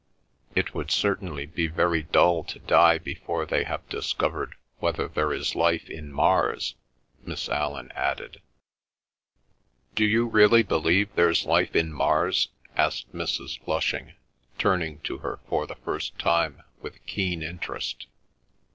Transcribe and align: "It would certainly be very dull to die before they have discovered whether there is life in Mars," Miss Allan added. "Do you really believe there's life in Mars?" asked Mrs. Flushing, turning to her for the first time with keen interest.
"It 0.55 0.73
would 0.73 0.89
certainly 0.89 1.45
be 1.45 1.67
very 1.67 2.01
dull 2.01 2.43
to 2.45 2.57
die 2.57 2.97
before 2.97 3.45
they 3.45 3.65
have 3.65 3.87
discovered 3.87 4.55
whether 4.79 5.07
there 5.07 5.31
is 5.31 5.53
life 5.53 5.87
in 5.91 6.11
Mars," 6.11 6.73
Miss 7.23 7.47
Allan 7.47 7.91
added. 7.91 8.41
"Do 9.93 10.03
you 10.03 10.25
really 10.25 10.63
believe 10.63 11.13
there's 11.13 11.45
life 11.45 11.75
in 11.75 11.93
Mars?" 11.93 12.49
asked 12.75 13.13
Mrs. 13.13 13.63
Flushing, 13.63 14.13
turning 14.57 15.01
to 15.01 15.19
her 15.19 15.39
for 15.47 15.67
the 15.67 15.75
first 15.75 16.17
time 16.17 16.63
with 16.81 17.05
keen 17.05 17.43
interest. 17.43 18.07